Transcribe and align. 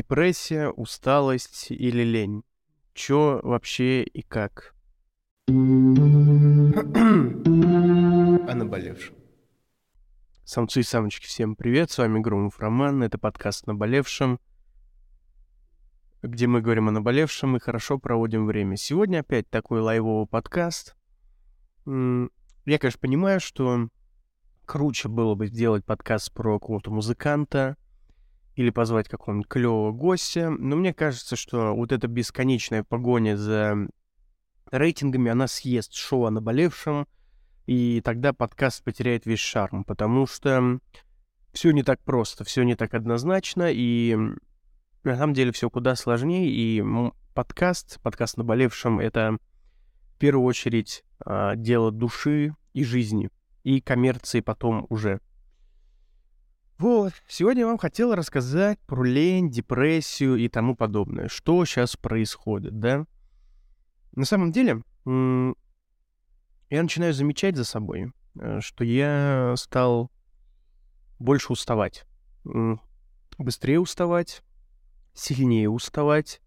Депрессия, 0.00 0.70
усталость 0.70 1.70
или 1.70 2.02
лень? 2.02 2.42
Чё 2.94 3.38
вообще 3.42 4.02
и 4.02 4.22
как? 4.22 4.74
О 5.46 5.52
наболевшем. 8.54 9.14
Самцы 10.42 10.80
и 10.80 10.84
самочки, 10.84 11.26
всем 11.26 11.54
привет, 11.54 11.90
с 11.90 11.98
вами 11.98 12.18
Громов 12.18 12.58
Роман, 12.58 13.02
это 13.02 13.18
подкаст 13.18 13.66
«Наболевшем», 13.66 14.40
где 16.22 16.46
мы 16.46 16.62
говорим 16.62 16.88
о 16.88 16.92
наболевшем 16.92 17.58
и 17.58 17.60
хорошо 17.60 17.98
проводим 17.98 18.46
время. 18.46 18.78
Сегодня 18.78 19.18
опять 19.18 19.50
такой 19.50 19.82
лайвовый 19.82 20.26
подкаст. 20.26 20.96
Я, 21.84 22.78
конечно, 22.78 22.98
понимаю, 22.98 23.38
что 23.38 23.90
круче 24.64 25.10
было 25.10 25.34
бы 25.34 25.46
сделать 25.46 25.84
подкаст 25.84 26.32
про 26.32 26.58
какого-то 26.58 26.90
музыканта, 26.90 27.76
или 28.56 28.70
позвать 28.70 29.08
какого-нибудь 29.08 29.48
клевого 29.48 29.92
гостя. 29.92 30.50
Но 30.50 30.76
мне 30.76 30.92
кажется, 30.92 31.36
что 31.36 31.74
вот 31.74 31.92
эта 31.92 32.08
бесконечная 32.08 32.84
погоня 32.84 33.36
за 33.36 33.88
рейтингами, 34.70 35.30
она 35.30 35.46
съест 35.46 35.94
шоу 35.94 36.26
о 36.26 36.30
наболевшем, 36.30 37.06
и 37.66 38.00
тогда 38.04 38.32
подкаст 38.32 38.82
потеряет 38.84 39.26
весь 39.26 39.40
шарм, 39.40 39.84
потому 39.84 40.26
что 40.26 40.78
все 41.52 41.70
не 41.72 41.82
так 41.82 42.00
просто, 42.02 42.44
все 42.44 42.62
не 42.62 42.74
так 42.74 42.94
однозначно, 42.94 43.70
и 43.70 44.16
на 45.04 45.16
самом 45.16 45.34
деле 45.34 45.52
все 45.52 45.70
куда 45.70 45.96
сложнее, 45.96 46.50
и 46.50 46.84
подкаст, 47.34 48.00
подкаст 48.02 48.36
наболевшем, 48.36 49.00
это 49.00 49.38
в 50.14 50.18
первую 50.18 50.44
очередь 50.44 51.04
а, 51.24 51.56
дело 51.56 51.90
души 51.90 52.54
и 52.72 52.84
жизни, 52.84 53.30
и 53.62 53.80
коммерции 53.80 54.40
потом 54.40 54.86
уже. 54.88 55.20
Вот, 56.80 57.12
сегодня 57.28 57.60
я 57.60 57.66
вам 57.66 57.76
хотел 57.76 58.14
рассказать 58.14 58.78
про 58.86 59.04
лень, 59.04 59.50
депрессию 59.50 60.36
и 60.36 60.48
тому 60.48 60.74
подобное. 60.74 61.28
Что 61.28 61.62
сейчас 61.66 61.94
происходит, 61.94 62.80
да? 62.80 63.04
На 64.12 64.24
самом 64.24 64.50
деле, 64.50 64.80
я 65.04 66.82
начинаю 66.82 67.12
замечать 67.12 67.54
за 67.58 67.66
собой, 67.66 68.14
э, 68.34 68.60
что 68.62 68.84
я 68.84 69.52
стал 69.58 70.10
больше 71.18 71.52
уставать. 71.52 72.06
Быстрее 73.36 73.78
уставать, 73.78 74.42
сильнее 75.12 75.68
уставать 75.68 76.40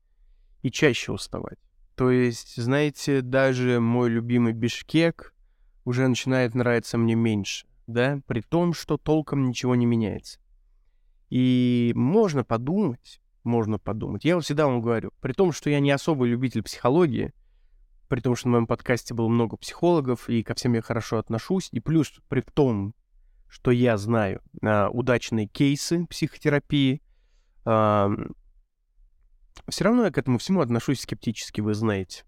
и 0.63 0.71
чаще 0.71 1.11
уставать. 1.11 1.59
То 1.93 2.09
есть, 2.09 2.55
знаете, 2.55 3.21
даже 3.21 3.79
мой 3.79 4.09
любимый 4.09 4.53
Бишкек 4.53 5.35
уже 5.85 6.07
начинает 6.07 6.55
нравиться 6.55 6.97
мне 6.97 7.13
меньше 7.13 7.67
да, 7.93 8.19
при 8.27 8.41
том, 8.41 8.73
что 8.73 8.97
толком 8.97 9.47
ничего 9.47 9.75
не 9.75 9.85
меняется. 9.85 10.39
И 11.29 11.93
можно 11.95 12.43
подумать, 12.43 13.21
можно 13.43 13.79
подумать. 13.79 14.25
Я 14.25 14.35
вот 14.35 14.45
всегда 14.45 14.67
вам 14.67 14.81
говорю, 14.81 15.11
при 15.21 15.33
том, 15.33 15.51
что 15.51 15.69
я 15.69 15.79
не 15.79 15.91
особый 15.91 16.29
любитель 16.29 16.63
психологии, 16.63 17.33
при 18.07 18.19
том, 18.19 18.35
что 18.35 18.47
на 18.47 18.53
моем 18.53 18.67
подкасте 18.67 19.13
было 19.13 19.27
много 19.27 19.57
психологов, 19.57 20.29
и 20.29 20.43
ко 20.43 20.53
всем 20.53 20.73
я 20.73 20.81
хорошо 20.81 21.17
отношусь, 21.17 21.69
и 21.71 21.79
плюс 21.79 22.13
при 22.27 22.41
том, 22.41 22.93
что 23.47 23.71
я 23.71 23.97
знаю 23.97 24.41
а, 24.61 24.89
удачные 24.89 25.47
кейсы 25.47 26.05
психотерапии, 26.05 27.01
а, 27.65 28.11
все 29.69 29.83
равно 29.85 30.05
я 30.05 30.11
к 30.11 30.17
этому 30.17 30.37
всему 30.37 30.61
отношусь 30.61 31.01
скептически, 31.01 31.61
вы 31.61 31.73
знаете. 31.73 32.23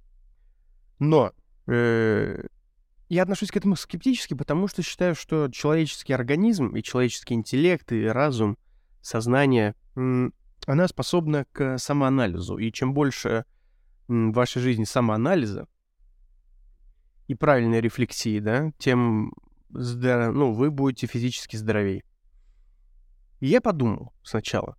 Но 0.99 1.33
э, 1.67 2.47
я 3.09 3.23
отношусь 3.23 3.51
к 3.51 3.57
этому 3.57 3.75
скептически, 3.75 4.33
потому 4.33 4.67
что 4.67 4.81
считаю, 4.81 5.15
что 5.15 5.49
человеческий 5.49 6.13
организм 6.13 6.75
и 6.75 6.81
человеческий 6.81 7.33
интеллект 7.33 7.91
и 7.91 8.05
разум, 8.05 8.57
сознание, 9.01 9.75
она 9.95 10.87
способна 10.87 11.45
к 11.51 11.77
самоанализу. 11.77 12.57
И 12.57 12.71
чем 12.71 12.93
больше 12.93 13.45
в 14.07 14.31
вашей 14.31 14.61
жизни 14.61 14.83
самоанализа 14.83 15.67
и 17.27 17.35
правильной 17.35 17.81
рефлексии, 17.81 18.39
да, 18.39 18.71
тем 18.77 19.33
ну, 19.69 20.53
вы 20.53 20.71
будете 20.71 21.07
физически 21.07 21.55
здоровее. 21.55 22.03
И 23.39 23.47
я 23.47 23.61
подумал 23.61 24.13
сначала, 24.23 24.77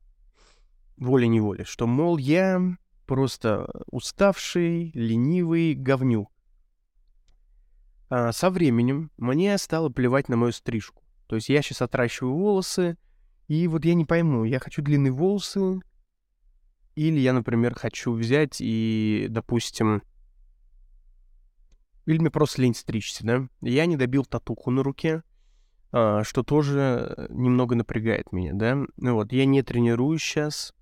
волей-неволей, 0.97 1.65
что, 1.65 1.87
мол, 1.87 2.17
я 2.17 2.61
просто 3.07 3.69
уставший, 3.87 4.91
ленивый 4.95 5.75
говнюк 5.75 6.31
со 8.09 8.51
временем 8.51 9.11
мне 9.17 9.57
стало 9.59 9.89
плевать 9.89 10.29
на 10.29 10.37
мою 10.37 10.53
стрижку. 10.53 11.03
То 11.27 11.37
есть 11.37 11.49
я 11.49 11.63
сейчас 11.63 11.83
отращиваю 11.83 12.35
волосы, 12.35 12.97
и 13.49 13.67
вот 13.69 13.85
я 13.85 13.95
не 13.95 14.05
пойму, 14.05 14.45
я 14.45 14.59
хочу 14.59 14.83
длинные 14.83 15.13
волосы, 15.13 15.81
или 16.95 17.19
я, 17.19 17.33
например, 17.33 17.75
хочу 17.75 18.13
взять 18.13 18.57
и, 18.61 19.27
допустим, 19.29 20.03
или 22.07 22.19
мне 22.19 22.31
просто 22.31 22.63
лень 22.63 22.75
стричься, 22.75 23.25
да? 23.25 23.49
Я 23.61 23.87
не 23.87 23.97
добил 23.97 24.25
татуху 24.25 24.71
на 24.71 24.83
руке, 24.83 25.23
а, 25.93 26.25
что 26.25 26.43
тоже 26.43 27.29
немного 27.31 27.75
напрягает 27.75 28.33
меня, 28.33 28.53
да? 28.55 28.79
Ну 28.97 29.15
вот, 29.15 29.33
я 29.33 29.45
не 29.45 29.63
тренирую 29.63 30.19
сейчас, 30.19 30.73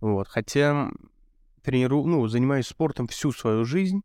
вот, 0.00 0.28
хотя 0.28 0.90
тренирую, 1.62 2.04
ну, 2.06 2.26
занимаюсь 2.26 2.66
спортом 2.66 3.06
всю 3.06 3.32
свою 3.32 3.64
жизнь, 3.64 4.02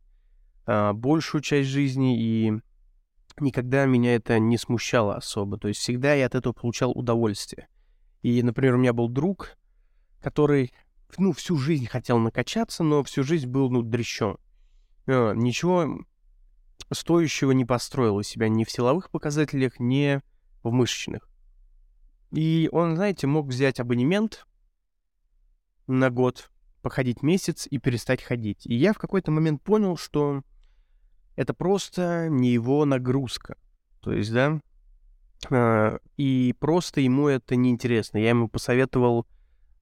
а, 0.72 0.94
большую 0.94 1.42
часть 1.42 1.68
жизни, 1.68 2.22
и 2.22 2.54
никогда 3.40 3.86
меня 3.86 4.14
это 4.14 4.38
не 4.38 4.56
смущало 4.56 5.16
особо. 5.16 5.58
То 5.58 5.68
есть 5.68 5.80
всегда 5.80 6.14
я 6.14 6.28
от 6.28 6.36
этого 6.36 6.54
получал 6.54 6.92
удовольствие. 6.92 7.68
И, 8.22 8.44
например, 8.44 8.76
у 8.76 8.78
меня 8.78 8.94
был 8.94 9.10
друг, 9.10 9.58
который, 10.22 10.72
ну, 11.18 11.34
всю 11.34 11.58
жизнь 11.58 11.88
хотел 11.88 12.20
накачаться, 12.20 12.84
но 12.84 13.04
всю 13.04 13.24
жизнь 13.24 13.48
был, 13.48 13.72
ну, 13.72 13.82
дрещен. 13.82 14.38
А, 15.08 15.34
ничего 15.34 16.06
стоящего 16.92 17.50
не 17.50 17.66
построил 17.66 18.20
из 18.20 18.28
себя 18.28 18.48
ни 18.48 18.64
в 18.64 18.70
силовых 18.70 19.10
показателях, 19.10 19.80
ни 19.80 20.22
в 20.62 20.72
мышечных. 20.72 21.28
И 22.30 22.70
он, 22.72 22.96
знаете, 22.96 23.26
мог 23.26 23.48
взять 23.48 23.80
абонемент 23.80 24.46
на 25.88 26.12
год, 26.12 26.52
походить 26.84 27.24
месяц 27.24 27.68
и 27.68 27.80
перестать 27.80 28.22
ходить. 28.22 28.68
И 28.68 28.76
я 28.76 28.94
в 28.94 29.00
какой-то 29.00 29.32
момент 29.32 29.64
понял, 29.64 29.98
что 29.98 30.44
это 31.40 31.54
просто 31.54 32.28
не 32.30 32.50
его 32.50 32.84
нагрузка. 32.84 33.56
То 34.02 34.12
есть, 34.12 34.34
да, 34.34 34.60
а, 35.50 36.00
и 36.18 36.54
просто 36.60 37.00
ему 37.00 37.30
это 37.30 37.56
неинтересно. 37.56 38.18
Я 38.18 38.32
ему 38.32 38.50
посоветовал 38.50 39.26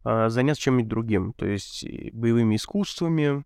а, 0.03 0.29
заняться 0.29 0.61
чем-нибудь 0.61 0.87
другим, 0.87 1.33
то 1.33 1.47
есть 1.47 1.83
боевыми 2.13 2.57
искусствами, 2.57 3.43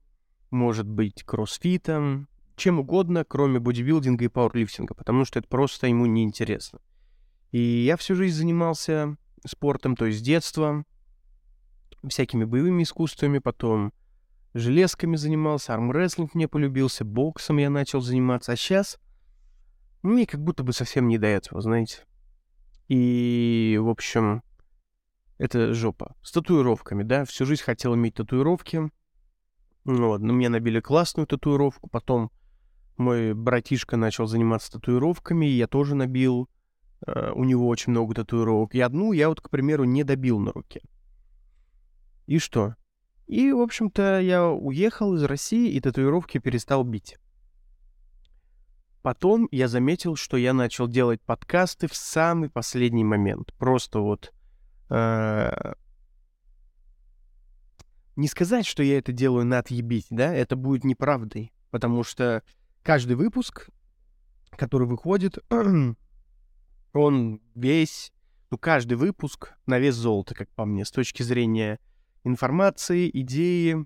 может 0.49 0.89
быть, 0.89 1.23
кроссфитом, 1.23 2.27
чем 2.57 2.79
угодно, 2.79 3.23
кроме 3.23 3.61
бодибилдинга 3.61 4.25
и 4.25 4.27
пауэрлифтинга, 4.27 4.93
потому 4.93 5.23
что 5.23 5.39
это 5.39 5.47
просто 5.47 5.87
ему 5.87 6.05
неинтересно. 6.05 6.79
И 7.51 7.61
я 7.61 7.95
всю 7.95 8.15
жизнь 8.15 8.35
занимался 8.35 9.15
спортом, 9.47 9.95
то 9.95 10.07
есть 10.07 10.19
с 10.19 10.21
детства, 10.21 10.83
всякими 12.05 12.43
боевыми 12.43 12.83
искусствами, 12.83 13.37
потом 13.37 13.93
железками 14.53 15.15
занимался, 15.15 15.73
армрестлинг 15.73 16.35
мне 16.35 16.47
полюбился, 16.47 17.05
боксом 17.05 17.57
я 17.57 17.69
начал 17.69 18.01
заниматься, 18.01 18.51
а 18.51 18.55
сейчас 18.55 18.99
мне 20.01 20.25
как 20.25 20.41
будто 20.41 20.63
бы 20.63 20.73
совсем 20.73 21.07
не 21.07 21.17
до 21.17 21.27
этого, 21.27 21.61
знаете. 21.61 22.05
И, 22.87 23.79
в 23.81 23.89
общем, 23.89 24.43
это 25.37 25.73
жопа. 25.73 26.15
С 26.21 26.31
татуировками, 26.31 27.03
да, 27.03 27.25
всю 27.25 27.45
жизнь 27.45 27.63
хотел 27.63 27.95
иметь 27.95 28.15
татуировки. 28.15 28.91
Ну, 29.85 30.07
вот, 30.07 30.21
но 30.21 30.33
мне 30.33 30.49
набили 30.49 30.79
классную 30.79 31.25
татуировку, 31.27 31.89
потом 31.89 32.31
мой 32.97 33.33
братишка 33.33 33.97
начал 33.97 34.27
заниматься 34.27 34.71
татуировками, 34.71 35.45
и 35.45 35.57
я 35.57 35.67
тоже 35.67 35.95
набил. 35.95 36.49
Uh, 37.07 37.31
у 37.33 37.45
него 37.45 37.67
очень 37.67 37.91
много 37.91 38.13
татуировок. 38.13 38.75
И 38.75 38.79
одну 38.79 39.11
я 39.11 39.29
вот, 39.29 39.41
к 39.41 39.49
примеру, 39.49 39.85
не 39.85 40.03
добил 40.03 40.37
на 40.37 40.51
руке. 40.51 40.81
И 42.27 42.37
что? 42.37 42.75
И, 43.31 43.53
в 43.53 43.61
общем-то, 43.61 44.19
я 44.19 44.45
уехал 44.49 45.13
из 45.15 45.23
России 45.23 45.71
и 45.71 45.79
татуировки 45.79 46.37
перестал 46.37 46.83
бить. 46.83 47.17
Потом 49.03 49.47
я 49.51 49.69
заметил, 49.69 50.17
что 50.17 50.35
я 50.35 50.51
начал 50.51 50.85
делать 50.89 51.21
подкасты 51.21 51.87
в 51.87 51.95
самый 51.95 52.49
последний 52.49 53.05
момент. 53.05 53.53
Просто 53.53 53.99
вот... 54.01 54.33
Э, 54.89 55.75
не 58.17 58.27
сказать, 58.27 58.65
что 58.65 58.83
я 58.83 58.97
это 58.97 59.13
делаю 59.13 59.45
на 59.45 59.59
отъебить, 59.59 60.07
да, 60.09 60.33
это 60.33 60.57
будет 60.57 60.83
неправдой. 60.83 61.53
Потому 61.69 62.03
что 62.03 62.43
каждый 62.83 63.15
выпуск, 63.15 63.69
который 64.57 64.87
выходит, 64.87 65.37
он 66.93 67.41
весь... 67.55 68.11
Ну, 68.49 68.57
каждый 68.57 68.95
выпуск 68.95 69.53
на 69.67 69.79
вес 69.79 69.95
золота, 69.95 70.35
как 70.35 70.49
по 70.49 70.65
мне, 70.65 70.83
с 70.83 70.91
точки 70.91 71.23
зрения 71.23 71.79
информации, 72.23 73.09
идеи, 73.13 73.85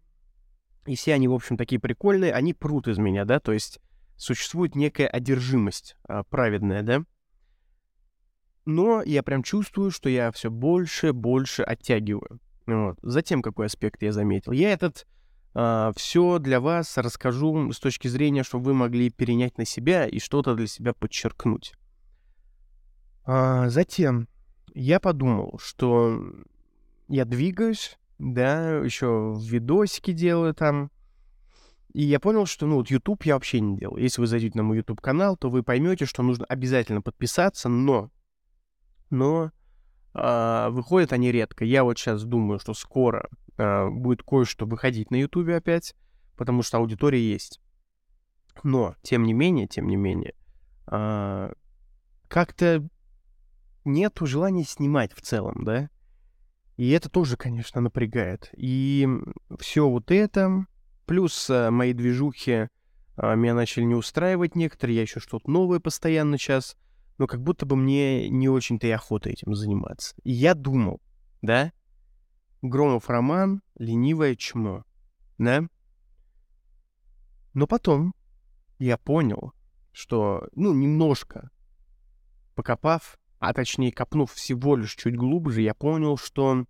и 0.86 0.96
все 0.96 1.14
они, 1.14 1.28
в 1.28 1.34
общем, 1.34 1.58
такие 1.58 1.80
прикольные, 1.80 2.34
они 2.34 2.54
прут 2.54 2.88
из 2.88 2.98
меня, 2.98 3.26
да, 3.26 3.40
то 3.40 3.52
есть 3.52 3.80
существует 4.16 4.76
некая 4.76 5.08
одержимость 5.08 5.98
а, 6.08 6.24
праведная, 6.24 6.84
да. 6.84 7.04
Но 8.66 9.04
я 9.04 9.22
прям 9.22 9.44
чувствую, 9.44 9.92
что 9.92 10.10
я 10.10 10.32
все 10.32 10.50
больше, 10.50 11.14
больше 11.14 11.62
оттягиваю. 11.62 12.40
Вот. 12.66 12.98
Затем 13.04 13.42
какой 13.42 13.68
аспект 13.68 14.02
я 14.02 14.12
заметил? 14.12 14.52
Я 14.54 14.72
этот 14.72 15.06
а, 15.54 15.94
все 15.96 16.40
для 16.40 16.60
вас 16.60 16.98
расскажу 16.98 17.72
с 17.72 17.80
точки 17.80 18.08
зрения, 18.08 18.44
чтобы 18.44 18.66
вы 18.66 18.74
могли 18.74 19.10
перенять 19.10 19.58
на 19.58 19.66
себя 19.66 20.08
и 20.08 20.20
что-то 20.20 20.56
для 20.56 20.68
себя 20.68 20.94
подчеркнуть. 20.94 21.74
А, 23.24 23.70
затем 23.70 24.28
я 24.74 25.00
подумал, 25.00 25.60
что 25.62 26.22
я 27.08 27.26
двигаюсь, 27.26 27.98
да, 28.18 28.78
еще 28.78 29.36
видосики 29.40 30.12
делаю 30.12 30.54
там, 30.54 30.92
и 31.96 32.04
я 32.04 32.20
понял, 32.20 32.46
что, 32.46 32.66
ну, 32.66 32.76
вот 32.76 32.90
YouTube 32.90 33.24
я 33.24 33.36
вообще 33.36 33.62
не 33.62 33.78
делал. 33.78 33.96
Если 33.96 34.20
вы 34.20 34.28
зайдете 34.28 34.58
на 34.58 34.64
мой 34.64 34.76
YouTube 34.76 35.00
канал, 35.00 35.38
то 35.38 35.50
вы 35.50 35.64
поймете, 35.64 36.06
что 36.06 36.24
нужно 36.24 36.44
обязательно 36.44 37.02
подписаться, 37.02 37.70
но, 37.70 38.12
но 39.10 39.52
э, 40.14 40.68
выходят 40.72 41.14
они 41.14 41.32
редко. 41.32 41.64
Я 41.64 41.86
вот 41.86 41.98
сейчас 41.98 42.26
думаю, 42.26 42.60
что 42.60 42.74
скоро 42.74 43.30
э, 43.58 43.88
будет 43.90 44.24
кое-что 44.24 44.66
выходить 44.66 45.10
на 45.10 45.16
YouTube 45.16 45.48
опять, 45.48 45.96
потому 46.36 46.64
что 46.64 46.80
аудитория 46.80 47.22
есть. 47.22 47.62
Но, 48.64 48.96
тем 49.02 49.24
не 49.24 49.32
менее, 49.32 49.66
тем 49.66 49.88
не 49.88 49.96
менее, 49.96 50.34
э, 50.88 51.54
как-то 52.28 52.86
нету 53.86 54.26
желания 54.26 54.66
снимать 54.66 55.14
в 55.14 55.22
целом, 55.22 55.64
да? 55.64 55.90
И 56.78 56.90
это 56.92 57.10
тоже, 57.10 57.38
конечно, 57.38 57.82
напрягает. 57.82 58.50
И 58.58 59.08
все 59.60 59.90
вот 59.90 60.12
это 60.12 60.66
Плюс 61.06 61.50
э, 61.52 61.70
мои 61.70 61.94
движухи 61.94 62.52
э, 62.52 62.68
меня 63.36 63.54
начали 63.54 63.84
не 63.84 63.94
устраивать 63.94 64.56
некоторые, 64.56 64.98
я 64.98 65.02
еще 65.04 65.20
что-то 65.20 65.50
новое 65.50 65.80
постоянно 65.80 66.38
сейчас, 66.38 66.76
но 67.18 67.28
как 67.28 67.42
будто 67.42 67.66
бы 67.66 67.76
мне 67.76 68.28
не 68.30 68.50
очень-то 68.50 68.88
и 68.88 68.92
охота 68.92 69.30
этим 69.30 69.54
заниматься. 69.54 70.16
И 70.24 70.32
я 70.32 70.56
думал, 70.56 71.02
да, 71.42 71.72
Громов 72.62 73.10
роман 73.10 73.62
«Ленивое 73.78 74.36
чмо», 74.36 74.84
да? 75.38 75.68
Но 77.54 77.68
потом 77.68 78.16
я 78.80 78.98
понял, 78.98 79.54
что, 79.92 80.48
ну, 80.56 80.74
немножко 80.74 81.52
покопав, 82.56 83.20
а 83.40 83.54
точнее 83.54 83.92
копнув 83.92 84.32
всего 84.32 84.76
лишь 84.76 84.96
чуть 84.96 85.16
глубже, 85.16 85.62
я 85.62 85.74
понял, 85.74 86.18
что 86.18 86.66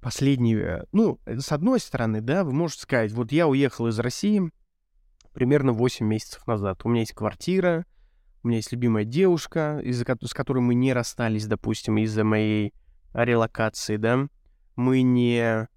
последние... 0.00 0.84
Ну, 0.92 1.18
с 1.26 1.52
одной 1.52 1.80
стороны, 1.80 2.20
да, 2.20 2.44
вы 2.44 2.52
можете 2.52 2.82
сказать, 2.82 3.12
вот 3.12 3.32
я 3.32 3.48
уехал 3.48 3.88
из 3.88 3.98
России 3.98 4.50
примерно 5.32 5.72
8 5.72 6.06
месяцев 6.06 6.46
назад. 6.46 6.80
У 6.84 6.88
меня 6.88 7.00
есть 7.00 7.12
квартира, 7.14 7.84
у 8.42 8.48
меня 8.48 8.56
есть 8.58 8.72
любимая 8.72 9.04
девушка, 9.04 9.80
из-за, 9.84 10.04
с 10.04 10.34
которой 10.34 10.60
мы 10.60 10.74
не 10.74 10.92
расстались, 10.92 11.46
допустим, 11.46 11.98
из-за 11.98 12.24
моей 12.24 12.72
релокации, 13.12 13.96
да. 13.96 14.28
Мы 14.76 15.02
не... 15.02 15.68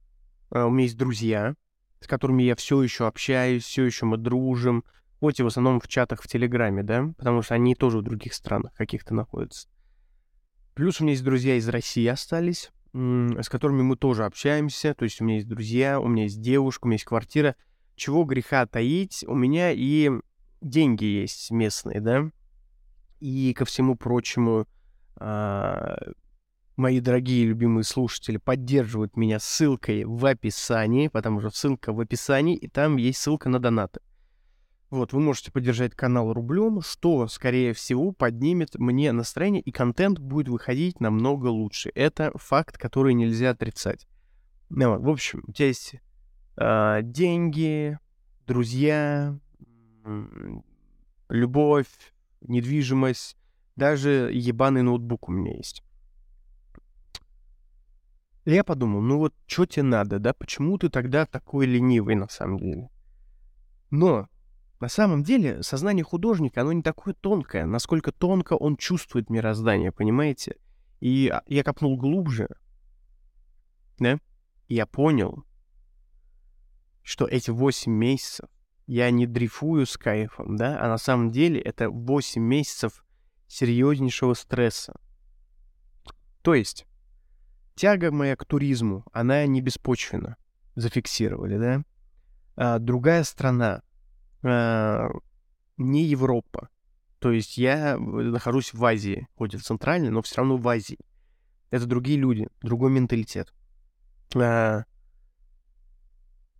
А, 0.51 0.65
у 0.65 0.69
меня 0.69 0.83
есть 0.83 0.97
друзья, 0.97 1.55
с 1.99 2.07
которыми 2.07 2.43
я 2.43 2.55
все 2.55 2.81
еще 2.81 3.07
общаюсь, 3.07 3.63
все 3.63 3.83
еще 3.83 4.05
мы 4.05 4.17
дружим, 4.17 4.83
хоть 5.19 5.39
и 5.39 5.43
в 5.43 5.47
основном 5.47 5.79
в 5.79 5.87
чатах 5.87 6.21
в 6.21 6.27
Телеграме, 6.27 6.83
да, 6.83 7.11
потому 7.17 7.41
что 7.41 7.55
они 7.55 7.75
тоже 7.75 7.99
в 7.99 8.03
других 8.03 8.33
странах 8.33 8.73
каких-то 8.73 9.13
находятся. 9.13 9.67
Плюс 10.73 10.99
у 10.99 11.03
меня 11.03 11.13
есть 11.13 11.23
друзья 11.23 11.55
из 11.55 11.67
России 11.67 12.05
остались, 12.07 12.71
с 12.93 13.49
которыми 13.49 13.81
мы 13.81 13.95
тоже 13.97 14.25
общаемся. 14.25 14.93
То 14.93 15.03
есть 15.03 15.21
у 15.21 15.25
меня 15.25 15.37
есть 15.37 15.47
друзья, 15.47 15.99
у 15.99 16.07
меня 16.07 16.23
есть 16.23 16.41
девушка, 16.41 16.85
у 16.85 16.87
меня 16.87 16.95
есть 16.95 17.05
квартира. 17.05 17.55
Чего 17.95 18.23
греха 18.23 18.65
таить, 18.65 19.23
у 19.27 19.35
меня 19.35 19.71
и 19.71 20.09
деньги 20.61 21.05
есть 21.05 21.51
местные, 21.51 21.99
да. 21.99 22.31
И 23.19 23.53
ко 23.53 23.65
всему 23.65 23.95
прочему, 23.95 24.65
а, 25.17 25.97
мои 26.77 26.99
дорогие 26.99 27.45
любимые 27.45 27.83
слушатели 27.83 28.37
поддерживают 28.37 29.17
меня 29.17 29.39
ссылкой 29.39 30.05
в 30.05 30.25
описании, 30.25 31.09
потому 31.09 31.41
что 31.41 31.51
ссылка 31.51 31.93
в 31.93 31.99
описании, 31.99 32.55
и 32.55 32.67
там 32.67 32.97
есть 32.97 33.19
ссылка 33.19 33.49
на 33.49 33.59
донаты. 33.59 33.99
Вот, 34.91 35.13
вы 35.13 35.21
можете 35.21 35.53
поддержать 35.53 35.95
канал 35.95 36.33
рублем, 36.33 36.81
что, 36.81 37.25
скорее 37.29 37.73
всего, 37.73 38.11
поднимет 38.11 38.75
мне 38.75 39.13
настроение, 39.13 39.61
и 39.61 39.71
контент 39.71 40.19
будет 40.19 40.49
выходить 40.49 40.99
намного 40.99 41.47
лучше. 41.47 41.91
Это 41.95 42.33
факт, 42.35 42.77
который 42.77 43.13
нельзя 43.13 43.51
отрицать. 43.51 44.05
Ну, 44.69 44.99
в 44.99 45.09
общем, 45.09 45.45
у 45.47 45.53
тебя 45.53 45.69
есть 45.69 45.95
э, 46.57 46.99
деньги, 47.03 47.97
друзья, 48.45 49.39
любовь, 51.29 52.13
недвижимость, 52.41 53.37
даже 53.77 54.29
ебаный 54.33 54.81
ноутбук 54.81 55.29
у 55.29 55.31
меня 55.31 55.55
есть. 55.55 55.83
Я 58.43 58.65
подумал, 58.65 58.99
ну 58.99 59.19
вот 59.19 59.33
что 59.45 59.65
тебе 59.65 59.83
надо, 59.83 60.19
да? 60.19 60.33
Почему 60.33 60.77
ты 60.77 60.89
тогда 60.89 61.25
такой 61.25 61.65
ленивый 61.65 62.15
на 62.15 62.27
самом 62.27 62.57
деле? 62.57 62.89
Но 63.89 64.27
на 64.81 64.89
самом 64.89 65.21
деле, 65.21 65.61
сознание 65.61 66.03
художника, 66.03 66.61
оно 66.61 66.73
не 66.73 66.81
такое 66.81 67.13
тонкое, 67.13 67.67
насколько 67.67 68.11
тонко 68.11 68.53
он 68.53 68.77
чувствует 68.77 69.29
мироздание, 69.29 69.91
понимаете? 69.91 70.57
И 70.99 71.29
а, 71.29 71.43
я 71.45 71.63
копнул 71.63 71.97
глубже, 71.97 72.49
да, 73.99 74.19
и 74.67 74.73
я 74.73 74.87
понял, 74.87 75.45
что 77.03 77.27
эти 77.27 77.51
8 77.51 77.91
месяцев 77.91 78.49
я 78.87 79.11
не 79.11 79.27
дрейфую 79.27 79.85
с 79.85 79.97
кайфом, 79.97 80.55
да, 80.55 80.83
а 80.83 80.87
на 80.87 80.97
самом 80.97 81.29
деле 81.29 81.61
это 81.61 81.91
8 81.91 82.41
месяцев 82.41 83.05
серьезнейшего 83.47 84.33
стресса. 84.33 84.99
То 86.41 86.55
есть, 86.55 86.87
тяга 87.75 88.11
моя 88.11 88.35
к 88.35 88.45
туризму, 88.45 89.05
она 89.13 89.45
не 89.45 89.61
беспочвена, 89.61 90.37
зафиксировали, 90.73 91.57
да? 91.59 91.83
А 92.55 92.79
другая 92.79 93.23
страна, 93.23 93.83
э, 94.43 95.09
не 95.77 96.03
Европа. 96.03 96.69
То 97.19 97.31
есть 97.31 97.57
я 97.57 97.97
нахожусь 97.99 98.73
в 98.73 98.83
Азии, 98.83 99.27
хоть 99.35 99.53
и 99.53 99.57
в 99.57 99.63
Центральной, 99.63 100.09
но 100.09 100.21
все 100.21 100.37
равно 100.37 100.57
в 100.57 100.67
Азии. 100.67 100.97
Это 101.69 101.85
другие 101.85 102.17
люди, 102.17 102.47
другой 102.61 102.91
менталитет. 102.91 103.53
Э, 104.35 104.83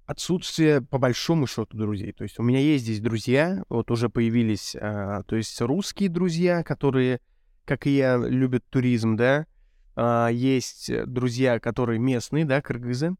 отсутствие, 0.05 0.81
по 0.81 0.99
большому 0.99 1.47
счету, 1.47 1.77
друзей. 1.77 2.13
То 2.13 2.23
есть 2.23 2.39
у 2.39 2.43
меня 2.43 2.59
есть 2.59 2.83
здесь 2.83 2.99
друзья, 2.99 3.63
вот 3.69 3.89
уже 3.91 4.09
появились, 4.09 4.75
э, 4.75 5.23
то 5.25 5.35
есть 5.35 5.59
русские 5.61 6.09
друзья, 6.09 6.63
которые, 6.63 7.21
как 7.65 7.87
и 7.87 7.95
я, 7.95 8.17
любят 8.17 8.63
туризм, 8.69 9.15
да. 9.15 9.47
Э, 9.95 10.29
есть 10.31 10.91
друзья, 11.05 11.59
которые 11.59 11.99
местные, 11.99 12.45
да, 12.45 12.61
кыргызы. 12.61 13.15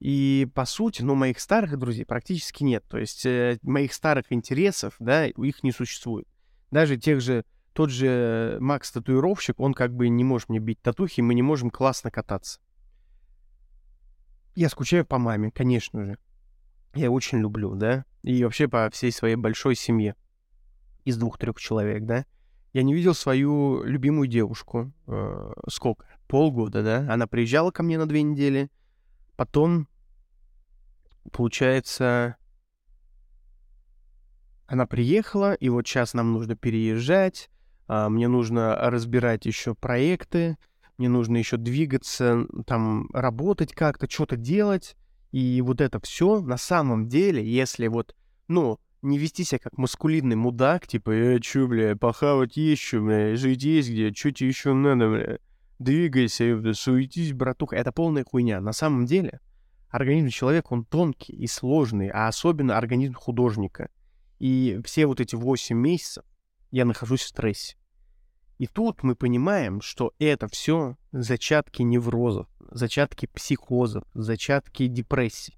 И, 0.00 0.48
по 0.54 0.64
сути, 0.64 1.02
ну, 1.02 1.14
моих 1.14 1.40
старых 1.40 1.76
друзей 1.76 2.04
практически 2.04 2.62
нет. 2.62 2.84
То 2.88 2.98
есть 2.98 3.26
э, 3.26 3.58
моих 3.62 3.92
старых 3.92 4.26
интересов, 4.32 4.94
да, 5.00 5.26
их 5.26 5.62
не 5.62 5.72
существует. 5.72 6.28
Даже 6.70 6.96
тех 6.96 7.20
же, 7.20 7.44
тот 7.72 7.90
же 7.90 8.58
Макс-татуировщик, 8.60 9.58
он 9.58 9.74
как 9.74 9.92
бы 9.92 10.08
не 10.08 10.24
может 10.24 10.48
мне 10.48 10.60
бить 10.60 10.80
татухи, 10.80 11.20
мы 11.20 11.34
не 11.34 11.42
можем 11.42 11.70
классно 11.70 12.10
кататься. 12.10 12.60
Я 14.54 14.68
скучаю 14.68 15.04
по 15.04 15.18
маме, 15.18 15.50
конечно 15.50 16.04
же. 16.04 16.18
Я 16.94 17.10
очень 17.10 17.38
люблю, 17.38 17.74
да, 17.74 18.04
и 18.22 18.42
вообще 18.44 18.66
по 18.66 18.90
всей 18.90 19.12
своей 19.12 19.36
большой 19.36 19.74
семье 19.74 20.14
из 21.04 21.16
двух-трех 21.16 21.58
человек, 21.58 22.04
да. 22.04 22.24
Я 22.72 22.82
не 22.82 22.94
видел 22.94 23.14
свою 23.14 23.82
любимую 23.82 24.28
девушку. 24.28 24.92
Э, 25.06 25.52
сколько? 25.68 26.06
Полгода, 26.26 26.82
да. 26.82 27.12
Она 27.12 27.26
приезжала 27.26 27.70
ко 27.70 27.82
мне 27.82 27.98
на 27.98 28.06
две 28.06 28.22
недели, 28.22 28.70
Потом, 29.38 29.86
получается, 31.30 32.36
она 34.66 34.84
приехала, 34.84 35.54
и 35.54 35.68
вот 35.68 35.86
сейчас 35.86 36.12
нам 36.12 36.32
нужно 36.32 36.56
переезжать, 36.56 37.48
а, 37.86 38.08
мне 38.08 38.26
нужно 38.26 38.74
разбирать 38.90 39.46
еще 39.46 39.76
проекты, 39.76 40.56
мне 40.96 41.08
нужно 41.08 41.36
еще 41.36 41.56
двигаться, 41.56 42.46
там, 42.66 43.08
работать 43.12 43.72
как-то, 43.74 44.10
что-то 44.10 44.34
делать. 44.34 44.96
И 45.30 45.62
вот 45.64 45.80
это 45.80 46.00
все 46.00 46.40
на 46.40 46.56
самом 46.56 47.06
деле, 47.06 47.40
если 47.48 47.86
вот, 47.86 48.16
ну, 48.48 48.80
не 49.02 49.18
вести 49.18 49.44
себя 49.44 49.60
как 49.60 49.78
маскулинный 49.78 50.34
мудак, 50.34 50.88
типа, 50.88 51.12
э, 51.12 51.38
чё, 51.38 51.68
бля, 51.68 51.94
похавать 51.94 52.56
еще, 52.56 53.00
бля, 53.00 53.36
жить 53.36 53.62
есть 53.62 53.88
где, 53.88 54.12
что 54.12 54.32
тебе 54.32 54.48
еще 54.48 54.72
надо, 54.72 55.08
бля 55.08 55.38
двигайся, 55.78 56.74
суетись, 56.74 57.32
братуха. 57.32 57.76
Это 57.76 57.92
полная 57.92 58.24
хуйня. 58.24 58.60
На 58.60 58.72
самом 58.72 59.06
деле, 59.06 59.40
организм 59.88 60.28
человека, 60.28 60.68
он 60.70 60.84
тонкий 60.84 61.32
и 61.32 61.46
сложный, 61.46 62.08
а 62.08 62.28
особенно 62.28 62.76
организм 62.76 63.14
художника. 63.14 63.90
И 64.38 64.80
все 64.84 65.06
вот 65.06 65.20
эти 65.20 65.34
8 65.34 65.76
месяцев 65.76 66.24
я 66.70 66.84
нахожусь 66.84 67.22
в 67.22 67.28
стрессе. 67.28 67.76
И 68.58 68.66
тут 68.66 69.04
мы 69.04 69.14
понимаем, 69.14 69.80
что 69.80 70.12
это 70.18 70.48
все 70.48 70.96
зачатки 71.12 71.82
неврозов, 71.82 72.48
зачатки 72.70 73.26
психозов, 73.26 74.02
зачатки 74.14 74.88
депрессий. 74.88 75.54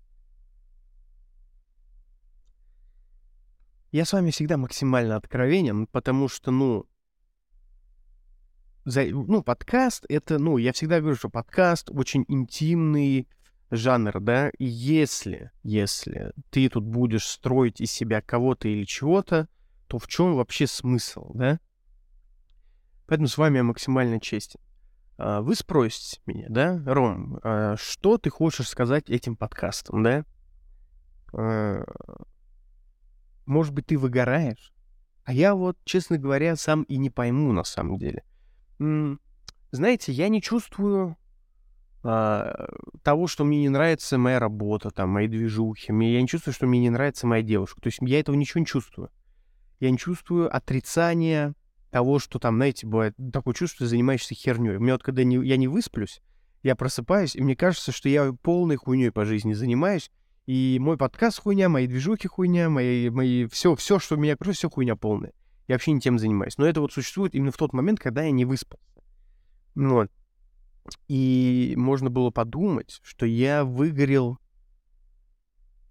Я 3.91 4.05
с 4.05 4.13
вами 4.13 4.31
всегда 4.31 4.57
максимально 4.57 5.17
откровенен, 5.17 5.87
потому 5.87 6.29
что, 6.29 6.51
ну, 6.53 6.87
за, 8.85 9.05
ну, 9.05 9.43
подкаст— 9.43 10.05
это, 10.09 10.39
ну, 10.39 10.57
я 10.57 10.73
всегда 10.73 11.01
говорю, 11.01 11.17
что 11.17 11.29
подкаст 11.29 11.91
очень 11.91 12.25
интимный 12.29 13.29
жанр, 13.71 14.21
да, 14.21 14.51
и 14.59 14.65
если, 14.65 15.51
если 15.63 16.33
ты 16.51 16.69
тут 16.69 16.85
будешь 16.85 17.27
строить 17.27 17.81
из 17.81 17.93
себя 17.93 18.21
кого-то 18.21 18.69
или 18.69 18.85
чего-то, 18.85 19.49
то 19.87 19.99
в 19.99 20.07
чем 20.07 20.35
вообще 20.35 20.67
смысл, 20.67 21.31
да? 21.35 21.61
Поэтому 23.07 23.29
с 23.29 23.39
вами 23.39 23.59
я 23.59 23.65
максимально 23.65 24.21
честен. 24.21 24.61
А, 25.19 25.43
вы 25.43 25.55
спросите 25.55 26.21
меня, 26.27 26.47
да, 26.49 26.83
Ром, 26.87 27.41
а 27.43 27.77
что 27.77 28.19
ты 28.19 28.31
хочешь 28.31 28.69
сказать 28.69 29.11
этим 29.11 29.37
подкастом, 29.37 30.03
да? 30.03 30.25
А, 31.33 31.85
может 33.47 33.75
быть, 33.75 33.87
ты 33.87 33.99
выгораешь? 33.99 34.73
А 35.25 35.33
я 35.33 35.55
вот, 35.55 35.77
честно 35.85 36.19
говоря, 36.19 36.57
сам 36.57 36.83
и 36.85 36.97
не 36.97 37.11
пойму 37.11 37.53
на 37.53 37.65
самом 37.65 37.99
деле. 37.99 38.25
Знаете, 39.73 40.13
я 40.13 40.29
не 40.29 40.43
чувствую 40.43 41.17
а, 42.03 42.69
того, 43.03 43.27
что 43.27 43.45
мне 43.45 43.61
не 43.61 43.69
нравится 43.69 44.19
моя 44.19 44.39
работа, 44.39 44.91
там, 44.91 45.11
мои 45.11 45.29
движухи. 45.29 45.93
Мне, 45.93 46.15
я 46.15 46.23
не 46.23 46.29
чувствую, 46.29 46.55
что 46.55 46.67
мне 46.67 46.81
не 46.81 46.91
нравится 46.91 47.27
моя 47.27 47.43
девушка. 47.43 47.81
То 47.81 47.89
есть 47.89 47.99
я 48.01 48.19
этого 48.19 48.37
ничего 48.37 48.61
не 48.61 48.67
чувствую. 48.67 49.11
Я 49.79 49.91
не 49.91 49.99
чувствую 49.99 50.55
отрицания 50.55 51.55
того, 51.91 52.19
что 52.19 52.39
там, 52.39 52.57
знаете, 52.57 52.87
бывает 52.87 53.15
такое 53.33 53.55
чувство, 53.55 53.77
что 53.77 53.85
ты 53.85 53.91
занимаешься 53.91 54.35
херней. 54.35 54.77
У 54.77 54.81
меня 54.81 54.95
вот 54.95 55.03
когда 55.03 55.25
не, 55.25 55.37
я 55.47 55.57
не 55.57 55.69
высплюсь, 55.69 56.23
я 56.63 56.77
просыпаюсь, 56.77 57.37
и 57.37 57.43
мне 57.43 57.57
кажется, 57.57 57.93
что 57.93 58.09
я 58.09 58.33
полной 58.33 58.77
хуйней 58.77 59.11
по 59.11 59.25
жизни 59.25 59.55
занимаюсь, 59.55 60.11
и 60.47 60.79
мой 60.81 60.97
подкаст 60.97 61.41
хуйня, 61.41 61.69
мои 61.69 61.87
движухи 61.87 62.29
хуйня, 62.29 62.69
мои, 62.69 63.09
мои 63.11 63.47
все, 63.47 63.75
все, 63.75 63.99
что 63.99 64.17
меня 64.17 64.35
окружает, 64.35 64.59
все 64.59 64.71
хуйня 64.71 64.97
полная. 64.97 65.33
Я 65.71 65.77
вообще 65.77 65.93
не 65.93 66.01
тем 66.01 66.19
занимаюсь. 66.19 66.59
Но 66.59 66.67
это 66.67 66.81
вот 66.81 66.93
существует 66.93 67.33
именно 67.33 67.53
в 67.53 67.57
тот 67.57 67.73
момент, 67.73 68.01
когда 68.01 68.25
я 68.25 68.33
не 68.33 68.45
выспался. 68.45 68.85
Ну 69.77 69.95
вот. 69.95 70.11
И 71.07 71.75
можно 71.77 72.11
было 72.11 72.31
подумать, 72.31 72.99
что 73.05 73.25
я 73.25 73.65
выгорел, 73.65 74.41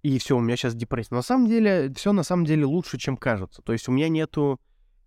и 0.02 0.20
все, 0.20 0.36
у 0.36 0.42
меня 0.42 0.58
сейчас 0.58 0.76
депрессия. 0.76 1.16
На 1.16 1.22
самом 1.22 1.48
деле, 1.48 1.94
все 1.94 2.12
на 2.12 2.24
самом 2.24 2.44
деле 2.44 2.66
лучше, 2.66 2.98
чем 2.98 3.16
кажется. 3.16 3.62
То 3.62 3.72
есть 3.72 3.88
у 3.88 3.94
меня 3.94 4.10
нету 4.10 4.60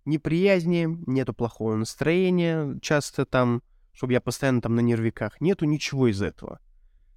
неприязни, 0.05 0.87
нету 1.05 1.35
плохого 1.35 1.75
настроения 1.75 2.79
часто 2.81 3.27
там, 3.27 3.61
чтобы 3.91 4.13
я 4.13 4.21
постоянно 4.21 4.59
там 4.59 4.73
на 4.73 4.79
нервиках. 4.79 5.39
Нету 5.39 5.65
ничего 5.65 6.07
из 6.07 6.19
этого. 6.19 6.59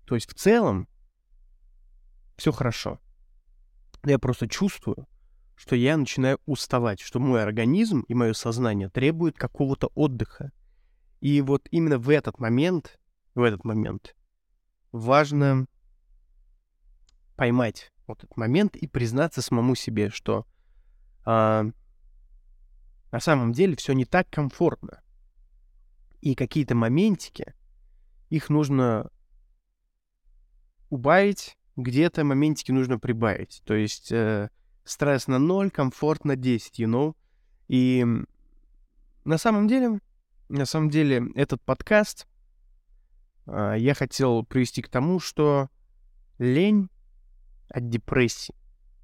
То 0.04 0.14
есть 0.14 0.30
в 0.30 0.34
целом 0.34 0.88
все 2.36 2.52
хорошо. 2.52 3.00
Я 4.04 4.18
просто 4.18 4.46
чувствую, 4.46 5.08
что 5.56 5.74
я 5.74 5.96
начинаю 5.96 6.38
уставать, 6.46 7.00
что 7.00 7.18
мой 7.18 7.42
организм 7.42 8.02
и 8.02 8.14
мое 8.14 8.34
сознание 8.34 8.90
требуют 8.90 9.36
какого-то 9.36 9.90
отдыха. 9.94 10.52
И 11.20 11.40
вот 11.40 11.66
именно 11.70 11.98
в 11.98 12.10
этот 12.10 12.38
момент, 12.38 13.00
в 13.34 13.42
этот 13.42 13.64
момент 13.64 14.14
важно 14.92 15.66
поймать 17.36 17.90
вот 18.06 18.22
этот 18.22 18.36
момент 18.36 18.76
и 18.76 18.86
признаться 18.86 19.42
самому 19.42 19.74
себе, 19.74 20.10
что 20.10 20.46
а, 21.24 21.64
на 23.10 23.20
самом 23.20 23.52
деле 23.52 23.76
все 23.76 23.94
не 23.94 24.04
так 24.04 24.28
комфортно. 24.30 25.02
И 26.20 26.34
какие-то 26.34 26.74
моментики, 26.74 27.54
их 28.28 28.50
нужно 28.50 29.10
убавить, 30.90 31.56
где-то 31.76 32.24
моментики 32.24 32.72
нужно 32.72 32.98
прибавить. 32.98 33.62
То 33.64 33.74
есть 33.74 34.12
э, 34.12 34.50
стресс 34.86 35.26
на 35.26 35.38
0, 35.38 35.70
комфорт 35.70 36.24
на 36.24 36.36
10, 36.36 36.80
you 36.80 36.86
know? 36.86 37.14
И 37.68 38.06
на 39.24 39.38
самом 39.38 39.68
деле, 39.68 40.00
на 40.48 40.64
самом 40.64 40.88
деле, 40.88 41.24
этот 41.34 41.60
подкаст 41.62 42.26
э, 43.46 43.74
я 43.78 43.94
хотел 43.94 44.44
привести 44.44 44.82
к 44.82 44.88
тому, 44.88 45.18
что 45.18 45.68
лень 46.38 46.88
от 47.68 47.88
депрессии, 47.88 48.54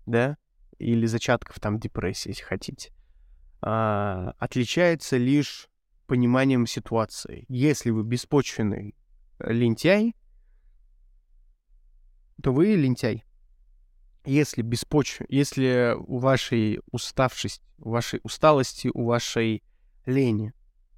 да, 0.07 0.37
или 0.79 1.07
зачатков 1.07 1.59
там 1.61 1.79
депрессии, 1.79 2.29
если 2.29 2.45
хотите, 2.45 2.93
э, 3.62 4.33
отличается 4.39 5.17
лишь 5.17 5.69
пониманием 6.07 6.67
ситуации. 6.67 7.45
Если 7.49 7.91
вы 7.91 8.05
беспочвенный 8.05 8.95
лентяй, 9.41 10.15
то 12.43 12.53
вы 12.53 12.75
лентяй. 12.77 13.25
Если 14.25 14.62
беспочв... 14.62 15.23
если 15.29 15.97
у 15.99 16.19
вашей 16.19 16.81
уставшести, 16.91 17.64
у 17.79 17.91
вашей 17.91 18.21
усталости, 18.23 18.91
у 18.95 19.05
вашей 19.05 19.62
лени 20.07 20.52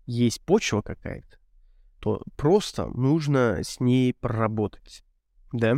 есть 0.06 0.42
почва 0.42 0.82
какая-то, 0.82 1.38
то 2.00 2.22
просто 2.36 2.86
нужно 2.88 3.60
с 3.62 3.80
ней 3.80 4.12
проработать, 4.12 5.04
да? 5.52 5.76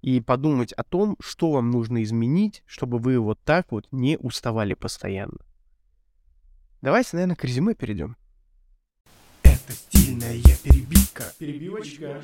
И 0.00 0.20
подумать 0.20 0.72
о 0.72 0.82
том, 0.82 1.16
что 1.20 1.52
вам 1.52 1.70
нужно 1.70 2.02
изменить, 2.02 2.62
чтобы 2.64 2.98
вы 2.98 3.18
вот 3.18 3.38
так 3.42 3.72
вот 3.72 3.86
не 3.90 4.16
уставали 4.16 4.74
постоянно. 4.74 5.38
Давайте, 6.80 7.10
наверное, 7.14 7.36
к 7.36 7.44
резюме 7.44 7.74
перейдем. 7.74 8.16
Это 9.42 9.72
стильная 9.72 10.40
перебивка. 10.62 11.24
Перебивочка. 11.38 12.22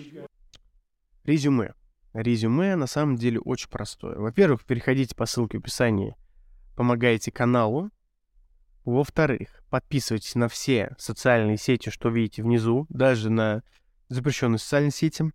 Резюме 1.25 1.75
резюме 2.12 2.76
на 2.76 2.87
самом 2.87 3.16
деле 3.16 3.40
очень 3.40 3.69
простое. 3.69 4.16
Во-первых, 4.16 4.64
переходите 4.64 5.14
по 5.14 5.26
ссылке 5.26 5.59
в 5.59 5.61
описании, 5.62 6.16
помогаете 6.76 7.31
каналу. 7.33 7.90
Во-вторых, 8.85 9.62
подписывайтесь 9.71 10.35
на 10.35 10.49
все 10.49 10.95
социальные 10.99 11.57
сети, 11.57 11.90
что 11.90 12.09
видите 12.09 12.42
внизу, 12.42 12.87
даже 12.88 13.31
на 13.31 13.62
запрещенные 14.09 14.59
социальные 14.59 14.90
сети. 14.90 15.33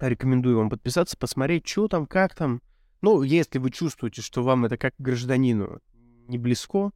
Рекомендую 0.00 0.56
вам 0.56 0.70
подписаться, 0.70 1.16
посмотреть, 1.16 1.66
что 1.68 1.86
там, 1.88 2.06
как 2.06 2.34
там. 2.34 2.62
Ну, 3.02 3.22
если 3.22 3.58
вы 3.58 3.70
чувствуете, 3.70 4.22
что 4.22 4.42
вам 4.42 4.64
это 4.64 4.78
как 4.78 4.94
гражданину 4.98 5.80
не 6.28 6.38
близко, 6.38 6.92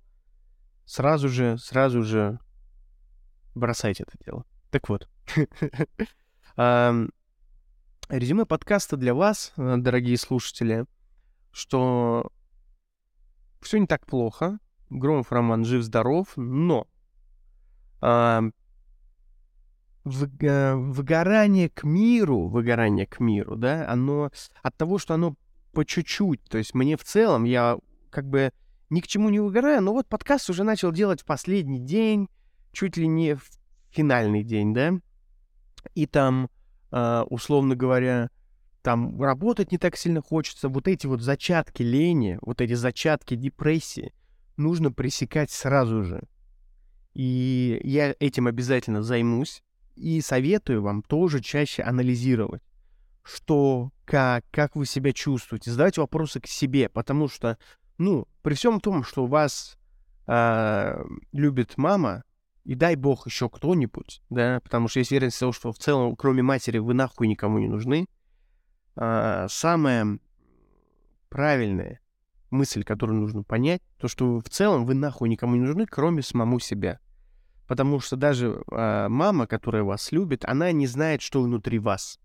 сразу 0.86 1.28
же, 1.28 1.58
сразу 1.58 2.02
же 2.02 2.38
бросайте 3.54 4.04
это 4.04 4.16
дело. 4.25 4.44
Так 4.70 4.88
вот. 4.88 5.08
Резюме 8.08 8.46
подкаста 8.46 8.96
для 8.96 9.14
вас, 9.14 9.52
э, 9.56 9.78
дорогие 9.78 10.16
слушатели, 10.16 10.86
что 11.50 12.30
все 13.60 13.80
не 13.80 13.88
так 13.88 14.06
плохо. 14.06 14.60
Громов 14.90 15.32
Роман 15.32 15.64
жив-здоров, 15.64 16.28
но 16.36 16.86
э, 18.00 18.42
выгорание 20.04 21.68
к 21.68 21.82
миру, 21.82 22.46
выгорание 22.46 23.06
к 23.08 23.18
миру, 23.18 23.56
да, 23.56 23.90
оно 23.90 24.30
от 24.62 24.76
того, 24.76 24.98
что 24.98 25.14
оно 25.14 25.34
по 25.72 25.84
чуть-чуть, 25.84 26.44
то 26.44 26.58
есть 26.58 26.75
мне 26.75 26.96
в 26.96 27.02
целом, 27.02 27.42
я 27.42 27.76
как 28.10 28.28
бы 28.28 28.52
ни 28.88 29.00
к 29.00 29.08
чему 29.08 29.30
не 29.30 29.40
выгораю, 29.40 29.82
но 29.82 29.92
вот 29.92 30.06
подкаст 30.06 30.48
уже 30.48 30.62
начал 30.62 30.92
делать 30.92 31.22
в 31.22 31.25
последний 31.25 31.80
день, 31.80 32.28
чуть 32.70 32.96
ли 32.96 33.08
не 33.08 33.34
в 33.34 33.50
финальный 33.90 34.44
день, 34.44 34.72
да, 34.72 34.92
и 35.94 36.06
там 36.06 36.48
условно 37.29 37.75
говоря, 37.76 38.31
там 38.83 39.21
работать 39.21 39.73
не 39.73 39.79
так 39.79 39.97
сильно 39.97 40.23
хочется, 40.23 40.69
вот 40.69 40.87
эти 40.87 41.07
вот 41.07 41.21
зачатки 41.21 41.83
лени, 41.83 42.38
вот 42.41 42.61
эти 42.61 42.75
зачатки 42.75 43.35
депрессии 43.35 44.12
нужно 44.57 44.93
пресекать 44.93 45.50
сразу 45.50 46.05
же. 46.05 46.23
И 47.15 47.81
я 47.83 48.15
этим 48.21 48.47
обязательно 48.47 49.03
займусь 49.03 49.62
и 49.97 50.21
советую 50.21 50.83
вам 50.83 51.03
тоже 51.03 51.41
чаще 51.41 51.83
анализировать, 51.83 52.62
что, 53.23 53.91
как, 54.05 54.45
как 54.50 54.76
вы 54.76 54.87
себя 54.87 55.12
чувствуете, 55.12 55.71
задавать 55.71 55.99
вопросы 55.99 56.41
к 56.41 56.47
себе, 56.47 56.88
потому 56.88 57.29
что, 57.29 57.59
ну, 57.99 58.29
при 58.43 58.55
всем 58.55 58.81
том, 58.81 59.03
что 59.03 59.26
вас 59.26 59.79
э, 60.26 61.05
любит 61.33 61.76
мама, 61.76 62.23
и 62.66 62.75
дай 62.75 62.96
бог 62.96 63.26
еще 63.26 63.49
кто-нибудь, 63.49 64.23
да, 64.28 64.61
потому 64.61 64.88
что 64.88 64.99
есть 64.99 65.12
вероятность 65.12 65.38
того, 65.38 65.52
что 65.52 65.70
в 65.73 65.78
целом, 65.78 66.16
кроме 66.16 66.42
матери, 66.42 66.78
вы 66.78 66.94
нахуй 66.94 67.28
никому 67.28 67.58
не 67.58 67.68
нужны. 67.68 68.08
А, 68.96 69.46
самая 69.49 70.18
правильная 71.28 72.00
мысль, 72.50 72.82
которую 72.82 73.20
нужно 73.20 73.44
понять, 73.44 73.82
то, 73.99 74.08
что 74.08 74.40
в 74.40 74.49
целом 74.49 74.85
вы 74.85 74.94
нахуй 74.94 75.28
никому 75.28 75.54
не 75.54 75.62
нужны, 75.62 75.87
кроме 75.87 76.23
самому 76.23 76.58
себя. 76.58 76.99
Потому 77.68 78.00
что 78.00 78.16
даже 78.16 78.64
а, 78.73 79.08
мама, 79.08 79.46
которая 79.46 79.85
вас 79.85 80.11
любит, 80.11 80.44
она 80.44 80.73
не 80.73 80.88
знает, 80.88 81.23
что 81.23 81.42
внутри 81.42 81.78
вас. 81.78 82.18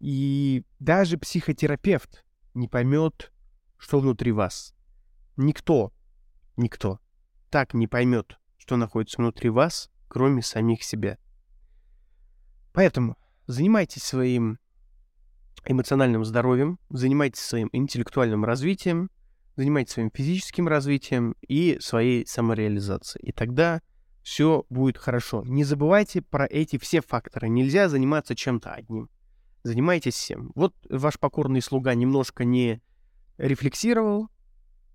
И 0.00 0.64
даже 0.78 1.18
психотерапевт 1.18 2.24
не 2.54 2.68
поймет, 2.68 3.32
что 3.76 4.00
внутри 4.00 4.32
вас. 4.32 4.74
Никто, 5.36 5.92
никто 6.56 7.00
так 7.54 7.72
не 7.72 7.86
поймет, 7.86 8.40
что 8.64 8.76
находится 8.76 9.18
внутри 9.18 9.50
вас, 9.50 9.90
кроме 10.08 10.40
самих 10.40 10.82
себя. 10.82 11.18
Поэтому 12.72 13.18
занимайтесь 13.46 14.02
своим 14.02 14.58
эмоциональным 15.66 16.24
здоровьем, 16.24 16.78
занимайтесь 16.88 17.42
своим 17.42 17.68
интеллектуальным 17.72 18.42
развитием, 18.42 19.10
занимайтесь 19.56 19.92
своим 19.92 20.10
физическим 20.10 20.66
развитием 20.66 21.36
и 21.46 21.76
своей 21.78 22.26
самореализацией. 22.26 23.28
И 23.28 23.32
тогда 23.32 23.82
все 24.22 24.64
будет 24.70 24.96
хорошо. 24.96 25.42
Не 25.44 25.64
забывайте 25.64 26.22
про 26.22 26.46
эти 26.46 26.78
все 26.78 27.02
факторы. 27.02 27.50
Нельзя 27.50 27.90
заниматься 27.90 28.34
чем-то 28.34 28.72
одним. 28.72 29.10
Занимайтесь 29.62 30.14
всем. 30.14 30.52
Вот 30.54 30.74
ваш 30.88 31.18
покорный 31.18 31.60
слуга 31.60 31.92
немножко 31.94 32.46
не 32.46 32.80
рефлексировал, 33.36 34.30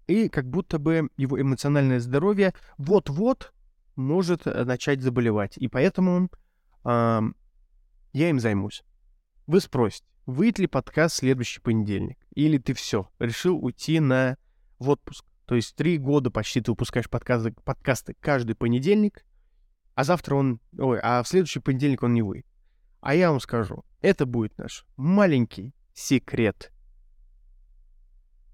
и 0.08 0.28
как 0.28 0.50
будто 0.50 0.80
бы 0.80 1.10
его 1.18 1.40
эмоциональное 1.40 2.00
здоровье 2.00 2.56
вот-вот 2.80 3.54
может 4.00 4.48
э, 4.48 4.64
начать 4.64 5.02
заболевать. 5.02 5.58
И 5.58 5.68
поэтому 5.68 6.30
э, 6.86 7.22
я 8.14 8.30
им 8.30 8.40
займусь. 8.40 8.84
Вы 9.46 9.62
спросите, 9.62 10.08
выйдет 10.26 10.60
ли 10.60 10.68
подкаст 10.68 11.18
следующий 11.18 11.62
понедельник? 11.62 12.18
Или 12.34 12.58
ты 12.58 12.74
все, 12.74 13.10
решил 13.20 13.64
уйти 13.64 14.00
на 14.00 14.38
в 14.80 14.90
отпуск? 14.90 15.26
То 15.46 15.56
есть 15.56 15.76
три 15.76 15.98
года 15.98 16.32
почти 16.32 16.62
ты 16.62 16.72
выпускаешь 16.72 17.10
подкасты, 17.10 17.54
подкасты 17.64 18.16
каждый 18.20 18.56
понедельник, 18.56 19.26
а 19.96 20.04
завтра 20.04 20.36
он... 20.36 20.60
Ой, 20.78 21.00
а 21.02 21.24
в 21.24 21.28
следующий 21.28 21.60
понедельник 21.60 22.04
он 22.04 22.14
не 22.14 22.22
выйдет. 22.22 22.46
А 23.02 23.16
я 23.16 23.32
вам 23.32 23.40
скажу, 23.40 23.84
это 24.02 24.26
будет 24.26 24.58
наш 24.58 24.86
маленький 24.96 25.74
секрет. 25.94 26.72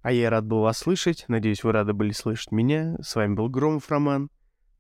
А 0.02 0.12
я 0.12 0.30
рад 0.30 0.46
был 0.46 0.62
вас 0.62 0.78
слышать. 0.78 1.25
Надеюсь, 1.28 1.64
вы 1.64 1.72
рады 1.72 1.94
были 1.94 2.12
слышать 2.12 2.52
меня. 2.52 2.96
С 3.02 3.16
вами 3.16 3.34
был 3.34 3.50
Громов 3.50 3.90
Роман. 3.90 4.30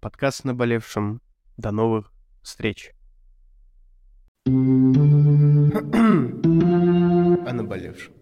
Подкаст 0.05 0.45
о 0.45 0.49
наболевшем. 0.49 1.19
До 1.57 1.71
новых 1.71 2.13
встреч. 2.43 2.93
о 4.45 4.49
наболевшем. 7.51 8.13